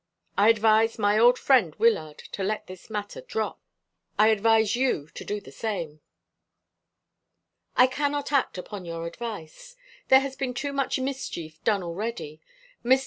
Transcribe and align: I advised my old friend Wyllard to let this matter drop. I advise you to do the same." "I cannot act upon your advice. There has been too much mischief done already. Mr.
I 0.35 0.49
advised 0.49 0.97
my 0.97 1.19
old 1.19 1.37
friend 1.37 1.75
Wyllard 1.75 2.17
to 2.31 2.41
let 2.41 2.65
this 2.65 2.89
matter 2.89 3.21
drop. 3.21 3.59
I 4.17 4.29
advise 4.29 4.75
you 4.75 5.09
to 5.13 5.23
do 5.23 5.39
the 5.39 5.51
same." 5.51 6.01
"I 7.77 7.85
cannot 7.85 8.31
act 8.31 8.57
upon 8.57 8.83
your 8.83 9.05
advice. 9.05 9.75
There 10.07 10.21
has 10.21 10.35
been 10.35 10.55
too 10.55 10.73
much 10.73 10.97
mischief 10.99 11.63
done 11.63 11.83
already. 11.83 12.41
Mr. 12.83 12.99